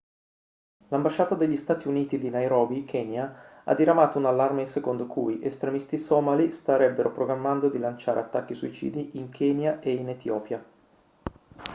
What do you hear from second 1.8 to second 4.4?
uniti di nairobi kenya ha diramato un